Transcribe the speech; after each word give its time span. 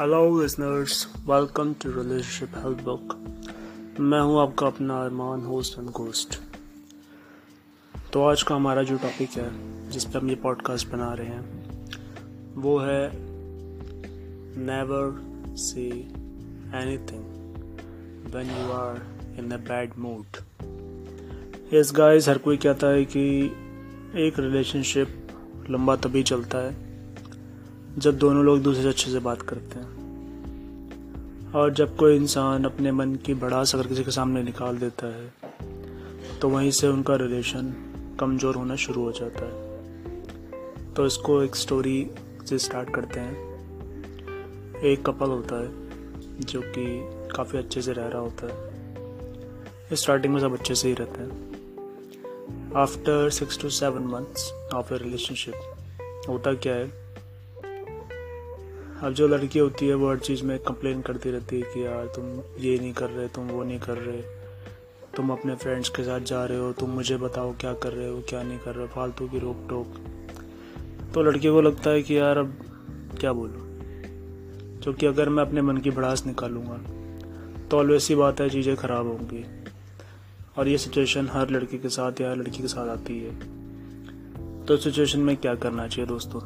Hello 0.00 0.42
listeners 0.42 1.08
welcome 1.26 1.74
to 1.74 2.02
relationship 2.02 2.50
help 2.56 2.78
book 2.80 3.36
मैं 4.00 4.20
हूँ 4.20 4.42
आपका 4.42 4.66
अपना 4.66 5.04
अरमान 5.04 5.40
होस्ट 5.40 5.78
एंड 5.78 5.90
गोस्ट 5.90 6.40
तो 8.12 8.24
आज 8.24 8.42
का 8.42 8.54
हमारा 8.54 8.82
जो 8.82 8.96
टॉपिक 8.96 9.30
है, 9.30 9.50
जिस 9.90 10.04
पर 10.04 10.18
हम 10.18 10.28
ये 10.28 10.34
पॉडकास्ट 10.34 10.88
बना 10.88 11.12
रहे 11.12 11.26
हैं, 11.26 11.74
वो 12.54 12.78
है 12.78 13.10
never 14.66 15.22
see 15.56 15.88
anything 16.74 17.54
when 18.34 18.46
you 18.46 18.72
are 18.72 19.02
in 19.38 19.50
a 19.50 19.56
bad 19.56 19.90
mood 19.98 20.26
yes 21.74 21.92
guys 21.94 22.28
हर 22.28 22.38
कोई 22.38 22.56
कहता 22.56 22.86
है 22.86 23.04
कि 23.04 23.46
एक 24.14 24.32
रिलेशनशिप 24.38 25.28
लंबा 25.70 25.96
तभी 25.96 26.22
चलता 26.22 26.58
है 26.58 26.85
जब 27.98 28.16
दोनों 28.18 28.44
लोग 28.44 28.62
दूसरे 28.62 28.82
से 28.82 28.88
अच्छे 28.88 29.10
से 29.10 29.18
बात 29.18 29.42
करते 29.42 29.78
हैं। 29.78 31.52
और 31.52 31.72
जब 31.74 31.96
कोई 31.96 32.16
इंसान 32.16 32.64
अपने 32.64 32.92
मन 32.92 33.14
की 33.16 33.34
भड़ास 33.34 33.74
अगर 33.74 33.86
किसी 33.86 34.04
के 34.04 34.10
सामने 34.10 34.42
निकाल 34.42 34.78
देता 34.78 35.06
है 35.06 36.38
तो 36.40 36.48
वहीं 36.48 36.70
से 36.70 36.88
उनका 36.88 37.14
रिलेशन 37.16 37.72
कमज़ोर 38.20 38.54
होना 38.54 38.76
शुरू 38.76 39.04
हो 39.04 39.12
जाता 39.12 39.44
है। 39.44 40.94
तो 40.94 41.06
इसको 41.06 41.42
एक 41.42 41.56
स्टोरी 41.56 42.10
से 42.46 42.58
स्टार्ट 42.58 42.90
करते 42.90 43.20
हैं। 43.20 44.80
एक 44.82 45.04
कपल 45.06 45.26
होता 45.26 45.62
है, 45.62 45.70
जो 46.40 46.60
कि 46.68 46.86
काफ़ी 47.36 47.58
अच्छे 47.58 47.82
से 47.82 47.92
रह 47.92 48.06
रहा 48.06 48.20
होता 48.20 48.46
है। 48.46 49.96
स्टार्टिंग 49.96 50.34
में 50.34 50.40
सब 50.40 50.52
अच्छे 50.52 50.74
से 50.74 50.88
ही 50.88 50.94
रहते 50.94 51.22
हैं। 51.22 52.72
After 52.76 53.30
six 53.30 53.60
to 53.60 53.70
seven 53.70 54.02
months 54.02 54.52
of 54.74 54.94
a 54.94 54.98
relationship 54.98 56.26
होता 56.28 56.54
क्या 56.54 56.74
है? 56.74 57.05
अब 59.02 59.12
जो 59.12 59.26
लड़की 59.28 59.58
होती 59.58 59.86
है, 59.88 59.94
वो 59.94 60.10
हर 60.10 60.18
चीज़ 60.18 60.42
में 60.44 60.58
कंप्लेन 60.58 61.00
करती 61.00 61.30
रहती 61.30 61.56
है 61.56 61.62
कि 61.62 61.84
यार 61.84 62.06
तुम 62.06 62.24
ये 62.62 62.78
नहीं 62.78 62.92
कर 62.92 63.10
रहे, 63.10 63.28
तुम 63.28 63.48
वो 63.48 63.62
नहीं 63.64 63.78
कर 63.78 63.96
रहे। 63.96 64.22
तुम 65.16 65.30
अपने 65.32 65.54
फ्रेंड्स 65.54 65.88
के 65.88 66.02
साथ 66.02 66.20
जा 66.20 66.44
रहे 66.44 66.58
हो, 66.58 66.72
तुम 66.72 66.90
मुझे 66.90 67.16
बताओ 67.16 67.52
क्या 67.52 67.72
कर 67.74 67.92
रहे 67.92 68.08
हो, 68.08 68.20
क्या 68.20 68.42
नहीं 68.42 68.58
कर 68.58 68.74
रहे 68.74 68.86
हो, 68.86 68.92
फालतू 68.94 69.28
की 69.28 69.38
रोक 69.38 69.66
टोक 69.68 69.94
तो 71.14 71.22
लड़के 71.22 71.50
को 71.50 71.60
लगता 71.60 71.90
है 71.90 72.02
कि 72.02 72.18
यार 72.18 72.38
अब 72.38 72.54
क्या 73.20 73.32
बोलूँ? 73.32 73.62
क्योंकि 74.82 75.06
अगर 75.06 75.28
मैं 75.28 75.42
अपने 75.42 75.62
मन 75.62 75.76
की 75.76 75.90
भड़ास 75.90 76.26
निकालूँगा 76.26 76.78
तो 77.68 77.78
ऑलवेस 77.78 78.08
ही 78.08 78.14
बात 78.14 78.40
है, 78.40 78.48
चीज़ें 78.50 78.76
ख़राब 78.76 79.06
होंगी। 79.06 79.44
और 80.58 80.68
ये 80.68 80.78
सिचुएशन 80.78 81.28
हर 81.28 81.50
लड़के 81.50 81.78
के 81.78 81.88
साथ 81.88 82.20
या 82.20 82.30
हर 82.30 82.36
लड़की 82.36 82.62
के 82.62 82.68
साथ 82.68 82.88
आती 82.88 83.18
है। 83.20 84.64
तो 84.66 84.76
सिचुएशन 84.76 85.20
में 85.20 85.36
क्या 85.36 85.54
करना 85.54 85.86
चाहिए 85.88 86.08
दोस्तों? 86.08 86.40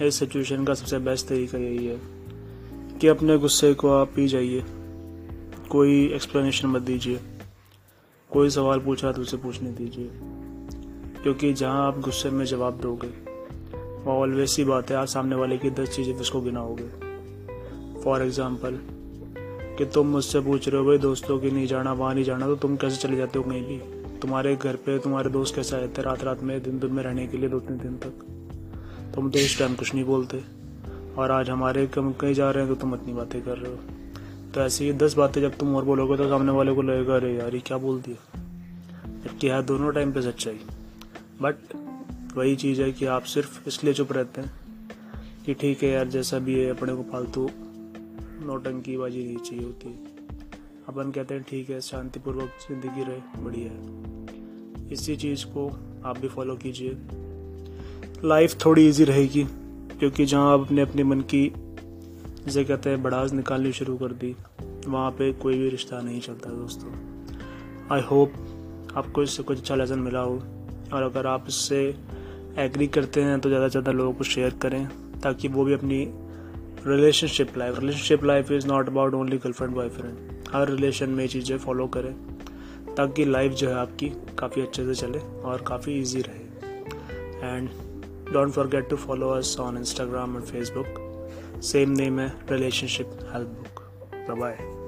इस 0.00 0.18
सिचुएशन 0.18 0.64
का 0.64 0.74
सबसे 0.74 0.98
बेस्ट 0.98 1.26
तरीका 1.28 1.58
यही 1.58 1.86
है 1.86 1.98
कि 3.00 3.08
अपने 3.08 3.36
गुस्से 3.38 3.72
को 3.74 3.90
आप 3.90 4.12
पी 4.16 4.26
जाइए। 4.28 4.62
कोई 5.70 6.06
एक्सप्लेनेशन 6.14 6.68
मत 6.68 6.82
दीजिए। 6.82 7.20
कोई 8.30 8.50
सवाल 8.50 8.80
पूछा 8.80 9.12
तो 9.12 9.22
उसे 9.22 9.36
पूछने 9.36 9.70
दीजिए। 9.70 10.10
क्योंकि 11.22 11.52
जहाँ 11.52 11.86
आप 11.86 11.98
गुस्से 12.00 12.30
में 12.30 12.44
जवाब 12.44 12.78
दोगे 12.80 13.08
वो 14.04 14.12
ऑलवेस 14.12 14.56
ही 14.58 14.64
बात 14.64 14.90
है 14.90 14.96
आप 14.96 15.06
सामने 15.06 15.36
वाले 15.36 15.58
की 15.58 15.70
दस 15.70 15.96
चीज़ें 15.96 16.14
उसको 16.14 16.40
गिनाओगे। 16.40 16.88
फॉर 18.02 18.22
एग्ज़ाम्पल 18.22 18.78
कि 19.78 19.84
तुम 19.84 20.06
मुझसे 20.06 20.40
पूछ 20.40 20.68
रहे 20.68 20.78
हो, 20.78 20.86
भाई 20.86 20.98
दोस्तों 20.98 21.38
की 21.38 21.50
नहीं 21.50 21.66
जाना, 21.66 21.92
वहाँ 21.92 22.14
नहीं 22.14 22.24
जाना 22.24 22.46
तो 22.46 22.56
तुम 22.56 22.76
कैसे 22.76 22.96
चले 22.96 23.16
जाते 23.16 23.38
हो 23.38 23.44
कहीं 23.44 23.62
भी? 23.62 23.78
तुम्हारे 24.18 24.56
घर 24.56 24.76
पे, 24.76 24.98
तुम्हारे 24.98 25.30
दोस्त 25.30 25.54
कैसे 25.54 25.76
आए 25.76 25.88
थे 25.88 26.02
रात 26.02 26.24
रात 26.24 26.42
में 26.42 26.60
दिन 26.62 26.78
दिन 26.78 26.92
में 26.92 27.02
रहने 27.02 27.26
के 27.26 27.38
लिए 27.38 27.48
दो 27.48 27.60
तीन 27.60 27.78
दिन 27.78 27.96
तक? 27.96 28.26
तुम 29.14 29.30
तो 29.30 29.38
इस 29.38 29.58
टाइम 29.58 29.74
कुछ 29.74 29.94
नहीं 29.94 30.04
बोलते। 30.04 30.44
और 31.18 31.30
आज 31.30 31.50
हमारे 31.50 31.86
कम 31.86 32.12
कहीं 32.12 32.34
जा 32.34 32.50
रहे 32.50 32.64
हैं 32.64 32.74
तो 32.74 32.80
तुम 32.80 32.94
इतनी 32.94 33.12
बातें 33.12 33.42
कर 33.42 33.58
रहे 33.58 33.72
हो। 33.72 33.78
तो 34.54 34.60
ऐसी 34.60 34.84
ही 34.84 34.92
दस 34.92 35.14
बातें 35.14 35.40
जब 35.40 35.58
तुम 35.58 35.76
और 35.76 35.84
बोलोगे 35.84 36.16
तो 36.16 36.28
सामने 36.28 36.52
वाले 36.52 36.72
को 36.72 36.82
लगेगा, 36.82 37.16
अरे 37.16 37.34
यार, 37.34 37.54
ये 37.54 37.60
क्या 37.60 37.78
बोल 37.78 38.00
दिया? 38.00 38.40
जबकि 39.24 39.48
है 39.48 39.62
दोनों 39.62 39.92
टाइम 39.92 40.12
पे 40.12 40.22
सच्चाई। 40.22 40.60
बट 41.42 41.54
वही 42.36 42.56
चीज़ 42.56 42.82
है 42.82 42.92
कि 42.92 43.06
आप 43.06 43.22
सिर्फ़ 43.22 43.68
इसलिए 43.68 43.94
चुप 43.94 44.12
रहते 44.12 44.40
हैं 44.40 44.52
कि 45.46 45.54
ठीक 45.54 45.82
है 45.82 45.90
यार, 45.90 46.08
जैसा 46.08 46.38
भी 46.38 46.54
है, 46.54 46.70
अपने 46.70 46.94
को 46.94 47.02
फालतू 47.02 47.50
नौटंकी 48.46 48.96
बाजी 48.96 49.24
नहीं 49.24 49.36
चाहिए 49.36 49.64
होती। 49.64 49.88
अपन 50.88 51.10
कहते 51.10 51.34
हैं, 51.34 51.42
ठीक 51.42 51.70
है, 51.70 51.80
शांतिपूर्वक 51.80 52.50
ज़िंदगी 52.68 53.02
रहे, 53.02 53.42
बढ़िया 53.42 53.70
है। 53.70 54.90
इसी 54.92 55.16
चीज़ 55.16 55.46
को 55.46 55.68
आप 56.04 56.18
भी 56.18 56.28
फॉलो 56.28 56.56
कीजिए। 56.56 56.90
लाइफ 58.24 58.54
थोड़ी 58.64 58.86
इजी 58.88 59.04
रहेगी, 59.04 59.44
क्योंकि 59.98 60.24
जहाँ 60.26 60.52
आप 60.52 60.60
अपने 60.60 60.82
अपने 60.82 61.04
मन 61.04 61.20
की 61.30 61.52
जिसे 62.46 62.64
कहते 62.64 62.90
हैं 62.90 63.02
बड़ाज 63.02 63.32
निकालनी 63.34 63.72
शुरू 63.72 63.96
कर 63.96 64.12
दी, 64.14 64.34
वहाँ 64.86 65.10
पे 65.10 65.30
कोई 65.32 65.58
भी 65.58 65.68
रिश्ता 65.68 66.00
नहीं 66.00 66.20
चलता 66.20 66.50
दोस्तों। 66.50 66.92
आई 67.92 68.00
होप 68.00 68.32
आपको 68.96 69.22
इससे 69.22 69.42
कुछ 69.42 69.58
अच्छा 69.58 69.74
लेसन 69.74 69.98
मिला 69.98 70.20
हो, 70.20 70.36
और 70.92 71.02
अगर 71.02 71.26
आप 71.26 71.44
इससे 71.48 71.82
एग्री 72.58 72.86
करते 72.88 73.22
हैं 73.22 73.40
तो 73.40 73.48
ज़्यादा 73.48 73.66
से 73.66 73.70
ज़्यादा 73.70 73.92
लोगों 73.92 74.12
को 74.12 74.24
शेयर 74.24 74.54
करें, 74.62 74.86
ताकि 75.22 75.48
वो 75.48 75.64
भी 75.64 75.72
अपनी 75.72 76.06
relationship 76.86 77.58
life 77.58 77.78
relationship 77.78 78.24
life 78.24 78.50
is 78.52 78.66
not 78.66 78.88
about 78.88 79.14
only 79.14 79.38
girlfriend 79.38 79.74
boyfriend 79.74 80.48
her 80.52 80.70
relation 80.70 81.10
में 81.10 81.26
चीज़ें 81.28 81.56
फॉलो 81.58 81.86
करें, 81.88 82.12
ताकि 82.96 83.24
लाइफ 83.24 83.52
जो 83.52 83.68
है 83.68 83.74
आपकी 83.76 84.12
काफ़ी 84.38 84.62
अच्छे 84.62 84.84
से 84.84 84.94
चले 84.96 85.18
और 85.42 85.64
काफ़ी 85.68 86.00
इजी 86.00 86.22
रहे। 86.22 87.48
And 87.48 87.68
Don't 88.32 88.52
forget 88.52 88.88
to 88.90 88.96
follow 88.96 89.30
us 89.30 89.58
on 89.58 89.76
Instagram 89.76 90.36
and 90.36 90.44
Facebook. 90.46 91.00
Same 91.62 91.94
name 91.94 92.18
eh? 92.20 92.30
Relationship 92.48 93.08
Help 93.32 93.48
Book. 93.62 93.90
Bye 94.26 94.34
bye. 94.34 94.79